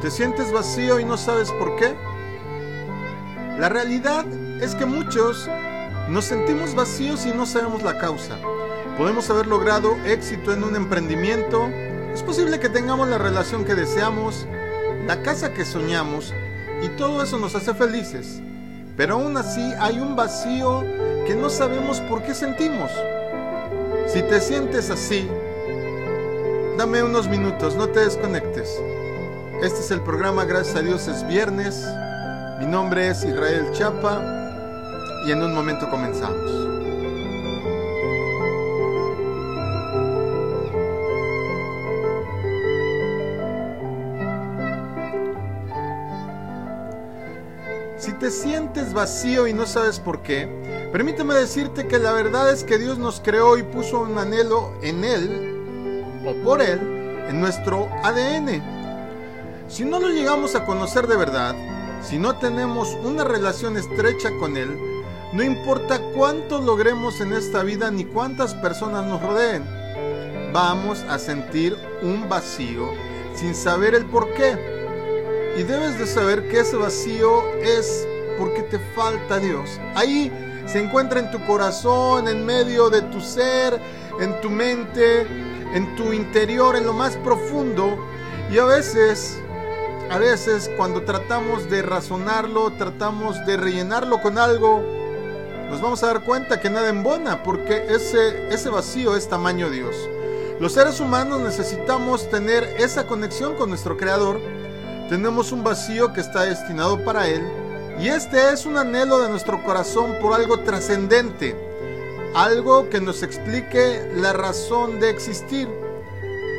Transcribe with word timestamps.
¿Te 0.00 0.12
sientes 0.12 0.52
vacío 0.52 1.00
y 1.00 1.04
no 1.04 1.16
sabes 1.16 1.50
por 1.50 1.74
qué? 1.74 1.96
La 3.58 3.68
realidad 3.68 4.24
es 4.62 4.76
que 4.76 4.86
muchos 4.86 5.48
nos 6.08 6.24
sentimos 6.24 6.76
vacíos 6.76 7.26
y 7.26 7.32
no 7.32 7.46
sabemos 7.46 7.82
la 7.82 7.98
causa. 7.98 8.38
Podemos 8.96 9.28
haber 9.28 9.48
logrado 9.48 9.96
éxito 10.06 10.52
en 10.52 10.62
un 10.62 10.76
emprendimiento, 10.76 11.66
es 12.14 12.22
posible 12.22 12.60
que 12.60 12.68
tengamos 12.68 13.08
la 13.08 13.18
relación 13.18 13.64
que 13.64 13.74
deseamos, 13.74 14.46
la 15.04 15.20
casa 15.22 15.52
que 15.52 15.64
soñamos 15.64 16.32
y 16.80 16.90
todo 16.90 17.20
eso 17.20 17.40
nos 17.40 17.56
hace 17.56 17.74
felices. 17.74 18.40
Pero 18.96 19.14
aún 19.14 19.36
así 19.36 19.72
hay 19.80 19.98
un 19.98 20.14
vacío 20.14 20.84
que 21.26 21.34
no 21.34 21.50
sabemos 21.50 22.00
por 22.02 22.22
qué 22.22 22.34
sentimos. 22.34 22.92
Si 24.06 24.22
te 24.22 24.40
sientes 24.40 24.90
así, 24.90 25.28
dame 26.76 27.02
unos 27.02 27.26
minutos, 27.26 27.74
no 27.74 27.88
te 27.88 27.98
desconectes. 27.98 28.80
Este 29.62 29.80
es 29.80 29.90
el 29.90 30.00
programa 30.02 30.44
Gracias 30.44 30.76
a 30.76 30.82
Dios 30.82 31.08
es 31.08 31.26
viernes. 31.26 31.84
Mi 32.60 32.66
nombre 32.66 33.08
es 33.08 33.24
Israel 33.24 33.66
Chapa 33.72 34.22
y 35.26 35.32
en 35.32 35.42
un 35.42 35.52
momento 35.52 35.90
comenzamos. 35.90 36.48
Si 47.96 48.12
te 48.12 48.30
sientes 48.30 48.94
vacío 48.94 49.48
y 49.48 49.52
no 49.52 49.66
sabes 49.66 49.98
por 49.98 50.22
qué, 50.22 50.46
permíteme 50.92 51.34
decirte 51.34 51.88
que 51.88 51.98
la 51.98 52.12
verdad 52.12 52.52
es 52.52 52.62
que 52.62 52.78
Dios 52.78 52.96
nos 52.96 53.20
creó 53.20 53.58
y 53.58 53.64
puso 53.64 54.02
un 54.02 54.18
anhelo 54.18 54.72
en 54.82 55.02
Él, 55.02 56.22
o 56.24 56.44
por 56.44 56.62
Él, 56.62 56.78
en 57.28 57.40
nuestro 57.40 57.88
ADN. 58.04 58.77
Si 59.68 59.84
no 59.84 60.00
lo 60.00 60.08
llegamos 60.08 60.54
a 60.54 60.64
conocer 60.64 61.06
de 61.06 61.16
verdad, 61.16 61.54
si 62.02 62.18
no 62.18 62.36
tenemos 62.36 62.96
una 63.04 63.22
relación 63.22 63.76
estrecha 63.76 64.30
con 64.40 64.56
Él, 64.56 64.78
no 65.34 65.42
importa 65.42 66.00
cuánto 66.16 66.62
logremos 66.62 67.20
en 67.20 67.34
esta 67.34 67.62
vida 67.62 67.90
ni 67.90 68.06
cuántas 68.06 68.54
personas 68.54 69.04
nos 69.04 69.20
rodeen, 69.20 69.62
vamos 70.54 71.00
a 71.02 71.18
sentir 71.18 71.76
un 72.00 72.30
vacío 72.30 72.92
sin 73.34 73.54
saber 73.54 73.94
el 73.94 74.06
por 74.06 74.32
qué. 74.32 74.56
Y 75.58 75.64
debes 75.64 75.98
de 75.98 76.06
saber 76.06 76.48
que 76.48 76.60
ese 76.60 76.76
vacío 76.76 77.52
es 77.56 78.08
porque 78.38 78.62
te 78.62 78.78
falta 78.96 79.38
Dios. 79.38 79.78
Ahí 79.94 80.32
se 80.66 80.82
encuentra 80.82 81.20
en 81.20 81.30
tu 81.30 81.44
corazón, 81.44 82.26
en 82.26 82.46
medio 82.46 82.88
de 82.88 83.02
tu 83.02 83.20
ser, 83.20 83.78
en 84.18 84.40
tu 84.40 84.48
mente, 84.48 85.26
en 85.74 85.94
tu 85.94 86.14
interior, 86.14 86.74
en 86.74 86.86
lo 86.86 86.94
más 86.94 87.16
profundo. 87.16 87.98
Y 88.50 88.56
a 88.58 88.64
veces 88.64 89.38
a 90.10 90.18
veces 90.18 90.70
cuando 90.76 91.02
tratamos 91.02 91.68
de 91.68 91.82
razonarlo, 91.82 92.72
tratamos 92.72 93.44
de 93.44 93.56
rellenarlo 93.56 94.22
con 94.22 94.38
algo, 94.38 94.82
nos 95.70 95.82
vamos 95.82 96.02
a 96.02 96.06
dar 96.06 96.24
cuenta 96.24 96.60
que 96.60 96.70
nada 96.70 96.88
embona, 96.88 97.42
porque 97.42 97.84
ese, 97.90 98.48
ese 98.48 98.70
vacío 98.70 99.16
es 99.16 99.28
tamaño 99.28 99.68
Dios. 99.68 99.94
Los 100.60 100.72
seres 100.72 100.98
humanos 101.00 101.40
necesitamos 101.40 102.28
tener 102.30 102.64
esa 102.78 103.06
conexión 103.06 103.54
con 103.56 103.68
nuestro 103.68 103.96
Creador. 103.96 104.40
Tenemos 105.10 105.52
un 105.52 105.62
vacío 105.62 106.12
que 106.12 106.20
está 106.20 106.42
destinado 106.44 107.04
para 107.04 107.28
Él. 107.28 107.42
Y 108.00 108.08
este 108.08 108.52
es 108.52 108.64
un 108.64 108.76
anhelo 108.76 109.18
de 109.20 109.28
nuestro 109.28 109.62
corazón 109.62 110.16
por 110.22 110.32
algo 110.32 110.60
trascendente. 110.60 111.54
Algo 112.34 112.88
que 112.88 113.00
nos 113.00 113.22
explique 113.22 114.10
la 114.16 114.32
razón 114.32 115.00
de 115.00 115.10
existir 115.10 115.68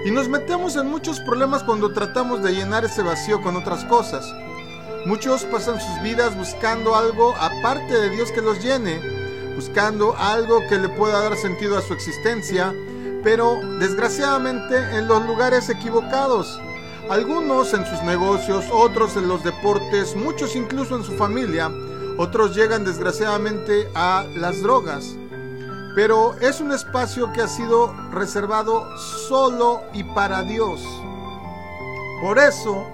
y 0.06 0.12
nos 0.12 0.30
metemos 0.30 0.76
en 0.78 0.88
muchos 0.88 1.20
problemas 1.20 1.64
cuando 1.64 1.92
tratamos 1.92 2.42
de 2.42 2.54
llenar 2.54 2.86
ese 2.86 3.04
vacío 3.04 3.42
con 3.42 3.58
otras 3.58 3.84
cosas. 3.86 4.34
Muchos 5.06 5.44
pasan 5.46 5.80
sus 5.80 6.02
vidas 6.02 6.38
buscando 6.38 6.96
algo 6.96 7.36
aparte 7.36 7.94
de 7.94 8.10
Dios 8.10 8.32
que 8.32 8.42
los 8.42 8.64
llene, 8.64 9.02
buscando 9.56 10.16
algo 10.18 10.62
que 10.70 10.78
le 10.78 10.90
pueda 10.90 11.22
dar 11.22 11.38
sentido 11.38 11.78
a 11.78 11.82
su 11.82 11.94
existencia, 11.94 12.74
pero 13.24 13.60
desgraciadamente 13.80 14.78
en 14.98 15.08
los 15.08 15.26
lugares 15.26 15.70
equivocados. 15.70 16.60
Algunos 17.10 17.74
en 17.74 17.86
sus 17.86 18.02
negocios, 18.04 18.66
otros 18.72 19.18
en 19.18 19.28
los 19.28 19.44
deportes, 19.44 20.16
muchos 20.16 20.56
incluso 20.56 20.96
en 20.96 21.04
su 21.04 21.14
familia, 21.14 21.72
otros 22.18 22.56
llegan 22.56 22.86
desgraciadamente 22.86 23.90
a 23.96 24.26
las 24.36 24.62
drogas 24.62 25.19
pero 25.96 26.36
es 26.40 26.62
un 26.62 26.72
espacio 26.72 27.32
que 27.34 27.42
ha 27.42 27.48
sido 27.48 27.94
reservado 28.12 28.86
solo 28.98 29.82
y 29.94 30.04
para 30.04 30.44
Dios. 30.44 30.82
Por 32.22 32.38
eso, 32.38 32.86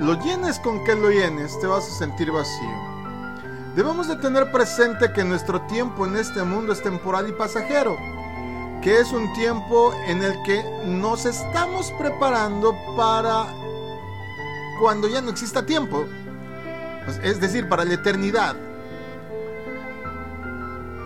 lo 0.00 0.14
llenes 0.22 0.58
con 0.60 0.84
que 0.84 0.94
lo 0.94 1.10
llenes, 1.10 1.58
te 1.60 1.66
vas 1.66 1.86
a 1.86 1.98
sentir 1.98 2.30
vacío. 2.30 2.84
Debemos 3.76 4.06
de 4.06 4.16
tener 4.16 4.52
presente 4.52 5.12
que 5.12 5.24
nuestro 5.24 5.60
tiempo 5.62 6.06
en 6.06 6.16
este 6.16 6.42
mundo 6.44 6.72
es 6.72 6.82
temporal 6.82 7.28
y 7.28 7.32
pasajero, 7.32 7.96
que 8.82 9.00
es 9.00 9.12
un 9.12 9.32
tiempo 9.32 9.92
en 10.06 10.22
el 10.22 10.34
que 10.44 10.62
nos 10.86 11.26
estamos 11.26 11.90
preparando 11.98 12.74
para 12.96 13.46
cuando 14.80 15.08
ya 15.08 15.20
no 15.20 15.30
exista 15.30 15.64
tiempo, 15.64 16.06
es 17.22 17.40
decir, 17.40 17.68
para 17.68 17.84
la 17.84 17.94
eternidad. 17.94 18.54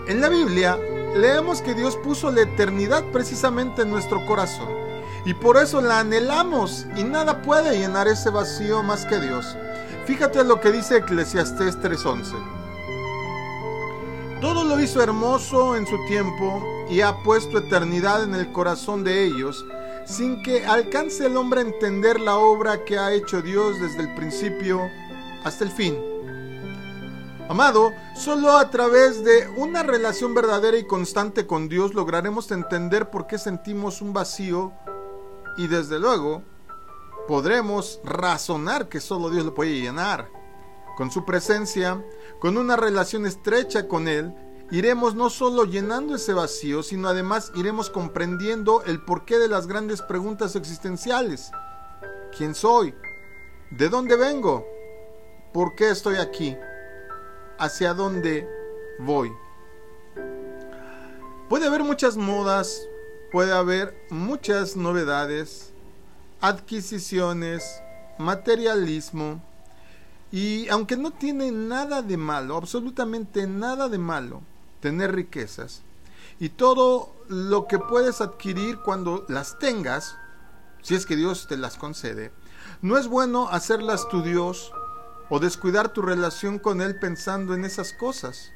En 0.09 0.23
la 0.23 0.31
Biblia 0.31 0.79
leemos 1.15 1.61
que 1.61 1.75
Dios 1.75 1.99
puso 1.99 2.31
la 2.31 2.41
eternidad 2.41 3.05
precisamente 3.13 3.83
en 3.83 3.91
nuestro 3.91 4.25
corazón 4.25 4.69
y 5.27 5.35
por 5.35 5.59
eso 5.59 5.83
la 5.83 6.01
anhelamos 6.01 6.87
y 6.97 7.05
nada 7.05 7.43
puede 7.43 7.79
llenar 7.79 8.09
ese 8.09 8.31
vacío 8.31 8.83
más 8.83 9.05
que 9.05 9.21
Dios. 9.21 9.55
Fíjate 10.07 10.43
lo 10.45 10.63
que 10.63 10.73
dice 10.73 10.97
Eclesiastés 10.97 11.79
3:11. 11.83 12.37
Todo 14.41 14.65
lo 14.65 14.81
hizo 14.81 15.03
hermoso 15.03 15.77
en 15.77 15.87
su 15.87 15.99
tiempo 16.07 16.65
y 16.89 17.03
ha 17.03 17.23
puesto 17.23 17.59
eternidad 17.59 18.23
en 18.23 18.35
el 18.35 18.51
corazón 18.51 19.05
de 19.05 19.25
ellos, 19.25 19.67
sin 20.07 20.43
que 20.43 20.65
alcance 20.65 21.27
el 21.27 21.37
hombre 21.37 21.61
a 21.61 21.65
entender 21.65 22.19
la 22.19 22.37
obra 22.37 22.83
que 22.87 22.99
ha 22.99 23.13
hecho 23.13 23.43
Dios 23.43 23.79
desde 23.79 24.01
el 24.01 24.15
principio 24.15 24.81
hasta 25.45 25.65
el 25.65 25.71
fin. 25.71 26.08
Amado, 27.49 27.95
solo 28.15 28.59
a 28.59 28.69
través 28.69 29.25
de 29.25 29.49
una 29.57 29.83
relación 29.83 30.35
verdadera 30.35 30.77
y 30.77 30.87
constante 30.87 31.47
con 31.47 31.71
Dios 31.71 31.95
lograremos 31.95 32.51
entender 32.51 33.09
por 33.09 33.27
qué 33.27 33.39
sentimos 33.39 34.03
un 34.03 34.13
vacío 34.13 34.75
y 35.57 35.67
desde 35.67 35.99
luego 35.99 36.43
podremos 37.27 38.01
razonar 38.05 38.91
que 38.91 39.01
solo 39.01 39.31
Dios 39.31 39.47
lo 39.47 39.55
puede 39.55 39.81
llenar. 39.81 40.29
Con 40.99 41.11
su 41.11 41.25
presencia, 41.25 42.05
con 42.39 42.59
una 42.59 42.77
relación 42.77 43.25
estrecha 43.25 43.89
con 43.89 44.09
Él, 44.09 44.35
iremos 44.71 45.15
no 45.15 45.31
solo 45.31 45.65
llenando 45.65 46.17
ese 46.17 46.35
vacío, 46.35 46.83
sino 46.83 47.09
además 47.09 47.51
iremos 47.55 47.89
comprendiendo 47.89 48.83
el 48.85 49.03
porqué 49.03 49.39
de 49.39 49.49
las 49.49 49.67
grandes 49.67 50.03
preguntas 50.03 50.55
existenciales. 50.55 51.51
¿Quién 52.37 52.55
soy? 52.55 52.95
¿De 53.71 53.89
dónde 53.89 54.17
vengo? 54.17 54.67
¿Por 55.55 55.75
qué 55.75 55.89
estoy 55.89 56.17
aquí? 56.17 56.55
Hacia 57.59 57.95
dónde 57.95 58.49
voy. 58.99 59.33
Puede 61.49 61.67
haber 61.67 61.83
muchas 61.83 62.17
modas, 62.17 62.87
puede 63.33 63.53
haber 63.53 63.95
muchas 64.11 64.77
novedades, 64.77 65.73
adquisiciones, 66.41 67.83
materialismo, 68.19 69.43
y 70.31 70.69
aunque 70.69 70.97
no 70.97 71.11
tiene 71.11 71.51
nada 71.51 72.03
de 72.03 72.17
malo, 72.17 72.57
absolutamente 72.57 73.47
nada 73.47 73.89
de 73.89 73.99
malo, 73.99 74.43
tener 74.81 75.15
riquezas, 75.15 75.83
y 76.39 76.51
todo 76.51 77.15
lo 77.29 77.67
que 77.67 77.79
puedes 77.79 78.21
adquirir 78.21 78.79
cuando 78.79 79.25
las 79.29 79.59
tengas, 79.59 80.17
si 80.83 80.95
es 80.95 81.07
que 81.07 81.17
Dios 81.17 81.47
te 81.49 81.57
las 81.57 81.77
concede, 81.77 82.31
no 82.83 82.99
es 82.99 83.09
bueno 83.09 83.49
hacerlas 83.49 84.09
tu 84.09 84.23
Dios 84.23 84.73
o 85.31 85.39
descuidar 85.39 85.93
tu 85.93 86.03
relación 86.03 86.59
con 86.59 86.81
Él 86.81 86.99
pensando 86.99 87.55
en 87.55 87.65
esas 87.65 87.93
cosas, 87.93 88.53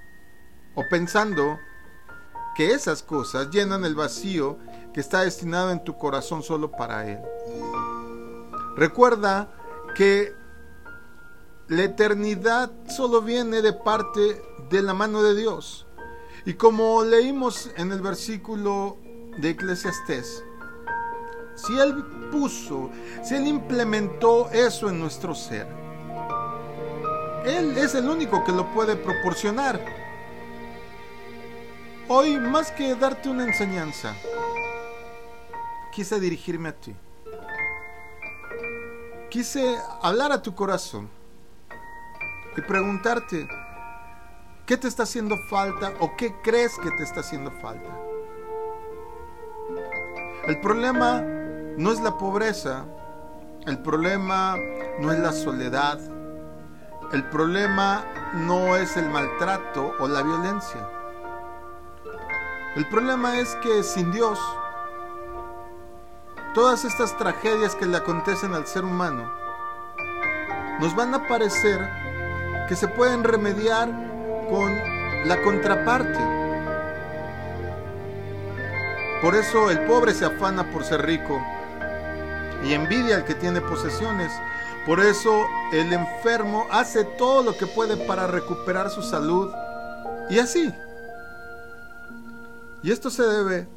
o 0.75 0.89
pensando 0.89 1.59
que 2.55 2.73
esas 2.73 3.03
cosas 3.03 3.51
llenan 3.51 3.85
el 3.85 3.95
vacío 3.95 4.59
que 4.93 5.01
está 5.01 5.21
destinado 5.21 5.71
en 5.71 5.85
tu 5.85 5.97
corazón 5.97 6.43
solo 6.43 6.71
para 6.71 7.09
Él. 7.09 7.21
Recuerda 8.77 9.53
que 9.95 10.35
la 11.69 11.85
eternidad 11.85 12.71
solo 12.89 13.23
viene 13.23 13.63
de 13.63 13.73
parte 13.73 14.43
de 14.69 14.83
la 14.83 14.95
mano 14.95 15.23
de 15.23 15.35
Dios. 15.35 15.87
Y 16.45 16.55
como 16.55 17.05
leímos 17.05 17.71
en 17.77 17.93
el 17.93 18.01
versículo 18.01 18.99
de 19.39 19.51
Eclesiastés, 19.51 20.43
si 21.55 21.79
Él 21.79 22.05
puso, 22.31 22.91
si 23.23 23.35
Él 23.35 23.47
implementó 23.47 24.51
eso 24.51 24.89
en 24.89 24.99
nuestro 24.99 25.35
ser, 25.35 25.82
él 27.45 27.77
es 27.77 27.95
el 27.95 28.09
único 28.09 28.45
que 28.45 28.53
lo 28.53 28.73
puede 28.73 28.97
proporcionar. 28.97 29.81
Hoy, 32.09 32.39
más 32.39 32.71
que 32.71 32.95
darte 32.95 33.29
una 33.29 33.45
enseñanza, 33.45 34.15
quise 35.93 36.19
dirigirme 36.21 36.71
a 36.71 36.73
ti. 36.73 36.95
quise 39.33 39.79
hablar 40.03 40.31
a 40.31 40.43
tu 40.43 40.55
corazón 40.55 41.09
y 42.55 42.61
preguntarte, 42.61 43.49
¿qué 44.67 44.77
te 44.77 44.89
está 44.89 45.05
haciendo 45.05 45.37
falta 45.49 45.95
o 46.01 46.15
qué 46.19 46.35
crees 46.43 46.77
que 46.77 46.91
te 46.91 47.03
está 47.03 47.21
haciendo 47.21 47.51
falta? 47.51 47.89
El 50.47 50.61
problema 50.61 51.23
no 51.79 51.93
es 51.93 52.01
la 52.03 52.19
pobreza, 52.19 52.85
el 53.65 53.79
problema 53.79 54.57
no 55.01 55.11
es 55.11 55.19
la 55.19 55.33
soledad, 55.33 55.99
el 57.13 57.25
problema 57.25 58.05
no 58.33 58.77
es 58.77 58.97
el 58.97 59.11
maltrato 59.11 59.95
o 59.99 60.09
la 60.09 60.23
violencia. 60.23 60.89
El 62.75 62.89
problema 62.89 63.39
es 63.39 63.55
que 63.57 63.83
sin 63.83 64.11
Dios, 64.13 64.39
todas 66.55 66.87
estas 66.87 67.17
tragedias 67.19 67.75
que 67.75 67.85
le 67.85 67.99
acontecen 67.99 68.55
al 68.55 68.67
ser 68.67 68.85
humano 68.85 69.31
nos 70.81 70.97
van 70.97 71.15
a 71.15 71.29
parecer 71.29 71.87
que 72.67 72.77
se 72.77 72.89
pueden 72.89 73.25
remediar 73.25 73.91
con 74.49 74.75
la 75.27 75.43
contraparte. 75.43 76.19
Por 79.21 79.35
eso 79.35 79.71
el 79.71 79.81
pobre 79.85 80.15
se 80.15 80.25
afana 80.25 80.65
por 80.71 80.83
ser 80.83 81.05
rico 81.05 81.45
y 82.65 82.73
envidia 82.73 83.17
al 83.17 83.25
que 83.27 83.35
tiene 83.35 83.61
posesiones. 83.61 84.33
Por 84.87 84.99
eso 84.99 85.47
el 85.73 85.93
enfermo 85.93 86.67
hace 86.71 87.05
todo 87.05 87.43
lo 87.43 87.57
que 87.57 87.67
puede 87.67 87.97
para 87.97 88.27
recuperar 88.27 88.91
su 88.91 89.03
salud. 89.03 89.49
Y 90.29 90.39
así. 90.41 90.73
Y 92.83 92.91
esto 92.91 93.11
se 93.11 93.23
debe 93.23 93.69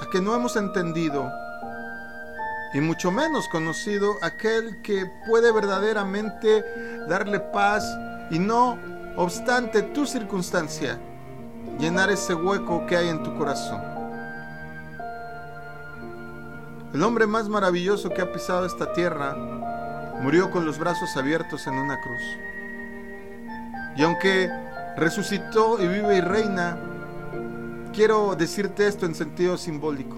a 0.00 0.08
que 0.10 0.20
no 0.20 0.34
hemos 0.34 0.54
entendido 0.54 1.28
y 2.74 2.80
mucho 2.80 3.10
menos 3.10 3.48
conocido 3.48 4.14
aquel 4.22 4.80
que 4.82 5.10
puede 5.26 5.52
verdaderamente 5.52 6.64
darle 7.08 7.40
paz 7.40 7.84
y 8.30 8.38
no 8.38 8.78
obstante 9.16 9.82
tu 9.82 10.06
circunstancia 10.06 10.98
llenar 11.78 12.10
ese 12.10 12.34
hueco 12.34 12.86
que 12.86 12.96
hay 12.96 13.08
en 13.08 13.22
tu 13.22 13.36
corazón. 13.36 13.80
El 16.94 17.02
hombre 17.02 17.26
más 17.26 17.48
maravilloso 17.48 18.10
que 18.10 18.22
ha 18.22 18.32
pisado 18.32 18.66
esta 18.66 18.92
tierra 18.92 19.34
murió 20.22 20.50
con 20.50 20.64
los 20.64 20.78
brazos 20.78 21.16
abiertos 21.16 21.66
en 21.66 21.74
una 21.74 22.00
cruz. 22.00 22.22
Y 23.96 24.02
aunque 24.02 24.48
resucitó 24.96 25.82
y 25.82 25.88
vive 25.88 26.16
y 26.16 26.20
reina, 26.20 26.78
quiero 27.92 28.36
decirte 28.36 28.86
esto 28.86 29.04
en 29.04 29.16
sentido 29.16 29.58
simbólico. 29.58 30.16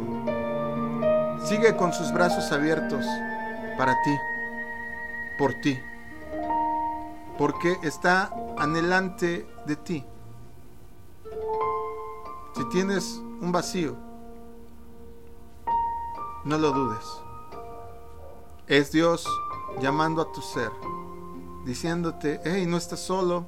Sigue 1.44 1.74
con 1.76 1.92
sus 1.92 2.12
brazos 2.12 2.52
abiertos 2.52 3.04
para 3.78 3.94
ti, 4.02 4.16
por 5.38 5.54
ti, 5.54 5.78
porque 7.38 7.76
está 7.82 8.30
anhelante 8.58 9.46
de 9.66 9.76
ti. 9.76 10.04
Si 12.54 12.68
tienes 12.68 13.20
un 13.40 13.50
vacío, 13.52 13.96
no 16.44 16.58
lo 16.58 16.72
dudes. 16.72 17.04
Es 18.66 18.92
Dios 18.92 19.26
llamando 19.80 20.22
a 20.22 20.32
tu 20.32 20.40
ser, 20.40 20.70
diciéndote, 21.64 22.40
hey, 22.44 22.66
no 22.66 22.76
estás 22.76 23.00
solo, 23.00 23.46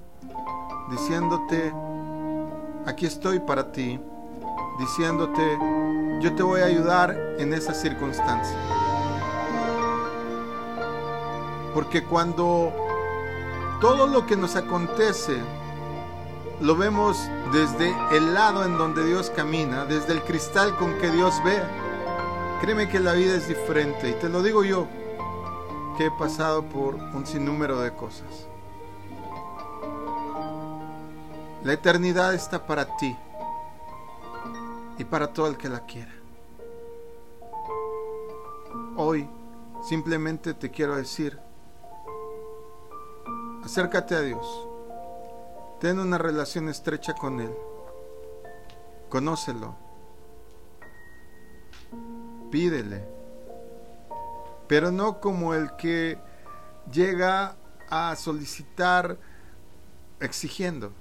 diciéndote, 0.90 1.72
aquí 2.86 3.06
estoy 3.06 3.40
para 3.40 3.72
ti, 3.72 4.00
diciéndote, 4.78 5.58
yo 6.20 6.34
te 6.34 6.42
voy 6.42 6.60
a 6.60 6.66
ayudar 6.66 7.16
en 7.38 7.52
esa 7.52 7.74
circunstancia. 7.74 8.56
Porque 11.74 12.04
cuando 12.04 12.72
todo 13.80 14.06
lo 14.06 14.26
que 14.26 14.36
nos 14.36 14.56
acontece 14.56 15.36
lo 16.60 16.74
vemos 16.74 17.18
desde 17.52 17.94
el 18.16 18.32
lado 18.32 18.64
en 18.64 18.78
donde 18.78 19.04
Dios 19.04 19.30
camina, 19.30 19.84
desde 19.84 20.14
el 20.14 20.22
cristal 20.22 20.74
con 20.76 20.98
que 20.98 21.10
Dios 21.10 21.34
ve, 21.44 21.60
Créeme 22.60 22.88
que 22.88 23.00
la 23.00 23.12
vida 23.12 23.34
es 23.34 23.48
diferente 23.48 24.08
y 24.08 24.12
te 24.14 24.30
lo 24.30 24.42
digo 24.42 24.64
yo, 24.64 24.86
que 25.96 26.06
he 26.06 26.10
pasado 26.10 26.62
por 26.64 26.94
un 26.94 27.26
sinnúmero 27.26 27.80
de 27.80 27.92
cosas. 27.94 28.48
La 31.64 31.72
eternidad 31.72 32.34
está 32.34 32.66
para 32.66 32.96
ti 32.96 33.16
y 34.98 35.04
para 35.04 35.32
todo 35.32 35.48
el 35.48 35.56
que 35.56 35.68
la 35.68 35.80
quiera. 35.80 36.12
Hoy 38.96 39.28
simplemente 39.82 40.54
te 40.54 40.70
quiero 40.70 40.96
decir, 40.96 41.38
acércate 43.64 44.14
a 44.14 44.20
Dios, 44.20 44.68
ten 45.80 45.98
una 45.98 46.18
relación 46.18 46.68
estrecha 46.68 47.14
con 47.14 47.40
Él, 47.40 47.54
conócelo 49.08 49.86
pídele. 52.50 53.15
Pero 54.68 54.90
no 54.90 55.20
como 55.20 55.54
el 55.54 55.74
que 55.76 56.18
llega 56.90 57.56
a 57.88 58.14
solicitar 58.16 59.18
exigiendo, 60.20 60.92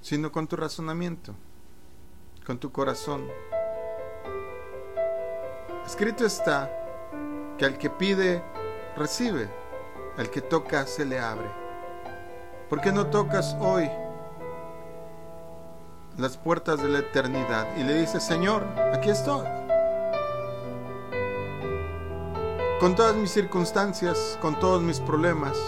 sino 0.00 0.32
con 0.32 0.46
tu 0.46 0.56
razonamiento, 0.56 1.34
con 2.46 2.58
tu 2.58 2.72
corazón. 2.72 3.26
Escrito 5.86 6.24
está 6.26 6.70
que 7.56 7.64
al 7.64 7.78
que 7.78 7.90
pide, 7.90 8.42
recibe, 8.96 9.48
al 10.16 10.30
que 10.30 10.40
toca, 10.40 10.86
se 10.86 11.04
le 11.04 11.18
abre. 11.18 11.48
¿Por 12.68 12.80
qué 12.80 12.92
no 12.92 13.06
tocas 13.06 13.56
hoy 13.60 13.88
las 16.16 16.36
puertas 16.36 16.82
de 16.82 16.88
la 16.88 16.98
eternidad 16.98 17.66
y 17.76 17.84
le 17.84 17.94
dices, 17.94 18.22
Señor, 18.22 18.64
aquí 18.92 19.10
estoy? 19.10 19.46
Con 22.80 22.94
todas 22.94 23.16
mis 23.16 23.32
circunstancias, 23.32 24.38
con 24.40 24.58
todos 24.60 24.80
mis 24.80 25.00
problemas. 25.00 25.58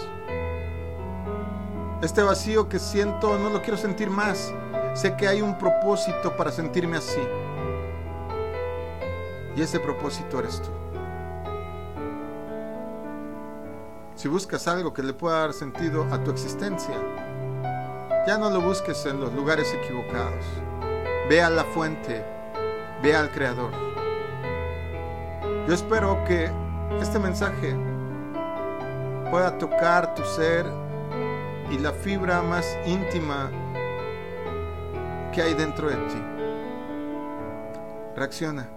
Este 2.01 2.23
vacío 2.23 2.69
que 2.69 2.79
siento 2.79 3.37
no 3.37 3.49
lo 3.49 3.61
quiero 3.61 3.77
sentir 3.77 4.09
más. 4.09 4.53
Sé 4.93 5.15
que 5.17 5.27
hay 5.27 5.41
un 5.41 5.57
propósito 5.57 6.35
para 6.37 6.51
sentirme 6.51 6.97
así. 6.97 7.21
Y 9.57 9.61
ese 9.61 9.79
propósito 9.79 10.39
eres 10.39 10.61
tú. 10.61 10.69
Si 14.15 14.29
buscas 14.29 14.67
algo 14.67 14.93
que 14.93 15.03
le 15.03 15.13
pueda 15.13 15.39
dar 15.39 15.53
sentido 15.53 16.07
a 16.11 16.23
tu 16.23 16.31
existencia, 16.31 16.95
ya 18.25 18.37
no 18.37 18.49
lo 18.49 18.61
busques 18.61 19.05
en 19.05 19.19
los 19.19 19.33
lugares 19.33 19.73
equivocados. 19.73 20.45
Ve 21.27 21.41
a 21.41 21.49
la 21.49 21.65
fuente, 21.65 22.23
ve 23.03 23.15
al 23.15 23.31
Creador. 23.31 23.71
Yo 25.67 25.73
espero 25.73 26.23
que 26.25 26.51
este 26.99 27.19
mensaje 27.19 27.75
pueda 29.29 29.57
tocar 29.57 30.13
tu 30.15 30.23
ser 30.25 30.65
y 31.69 31.77
la 31.77 31.93
fibra 31.93 32.41
más 32.41 32.65
íntima 32.85 33.49
que 35.31 35.41
hay 35.41 35.53
dentro 35.53 35.89
de 35.89 35.95
ti. 35.95 36.21
Reacciona. 38.15 38.69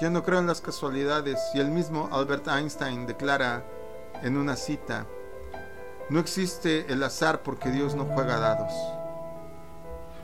Yo 0.00 0.10
no 0.10 0.22
creo 0.22 0.38
en 0.38 0.46
las 0.46 0.60
casualidades 0.60 1.40
y 1.54 1.60
el 1.60 1.70
mismo 1.70 2.08
Albert 2.12 2.46
Einstein 2.48 3.06
declara 3.06 3.64
en 4.22 4.36
una 4.36 4.56
cita, 4.56 5.06
no 6.10 6.20
existe 6.20 6.92
el 6.92 7.02
azar 7.02 7.42
porque 7.42 7.70
Dios 7.70 7.94
no 7.94 8.04
juega 8.04 8.38
dados. 8.38 8.72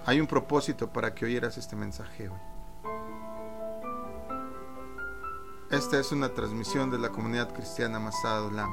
Hay 0.06 0.20
un 0.20 0.26
propósito 0.26 0.88
para 0.92 1.14
que 1.14 1.24
oyeras 1.24 1.56
este 1.58 1.76
mensaje 1.76 2.28
hoy. 2.28 2.59
Esta 5.80 5.98
es 5.98 6.12
una 6.12 6.28
transmisión 6.28 6.90
de 6.90 6.98
la 6.98 7.08
comunidad 7.08 7.54
cristiana 7.54 7.98
Masada 7.98 8.42
Olam. 8.42 8.70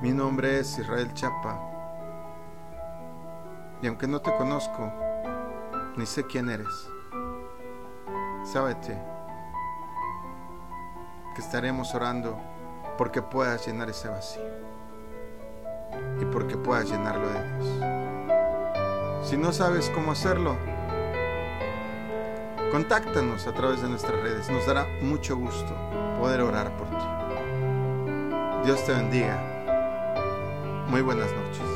Mi 0.00 0.10
nombre 0.10 0.58
es 0.58 0.78
Israel 0.78 1.12
Chapa. 1.12 1.60
Y 3.82 3.86
aunque 3.86 4.06
no 4.06 4.22
te 4.22 4.34
conozco, 4.36 4.90
ni 5.98 6.06
sé 6.06 6.24
quién 6.24 6.48
eres, 6.48 6.88
sábete 8.50 8.98
que 11.34 11.42
estaremos 11.42 11.94
orando 11.94 12.40
porque 12.96 13.20
puedas 13.20 13.66
llenar 13.66 13.90
ese 13.90 14.08
vacío 14.08 14.42
y 16.22 16.24
porque 16.24 16.56
puedas 16.56 16.88
llenarlo 16.88 17.28
de 17.28 17.56
Dios. 17.58 19.28
Si 19.28 19.36
no 19.36 19.52
sabes 19.52 19.90
cómo 19.90 20.12
hacerlo, 20.12 20.56
Contáctanos 22.74 23.46
a 23.46 23.52
través 23.52 23.82
de 23.82 23.88
nuestras 23.88 24.20
redes. 24.20 24.48
Nos 24.50 24.66
dará 24.66 24.84
mucho 25.00 25.36
gusto 25.36 25.72
poder 26.18 26.40
orar 26.40 26.76
por 26.76 26.88
ti. 26.88 27.06
Dios 28.64 28.84
te 28.84 28.90
bendiga. 28.90 29.38
Muy 30.88 31.00
buenas 31.00 31.30
noches. 31.30 31.73